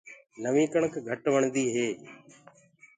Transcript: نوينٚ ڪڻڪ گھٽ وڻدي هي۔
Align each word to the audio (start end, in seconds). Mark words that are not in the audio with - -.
نوينٚ 0.41 0.71
ڪڻڪ 0.73 0.93
گھٽ 1.07 1.23
وڻدي 1.33 1.65
هي۔ 1.75 1.87